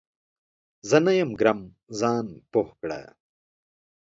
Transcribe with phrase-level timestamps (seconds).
[0.89, 1.59] زه نه یم ګرم،
[1.99, 2.99] ځان پوه کړه!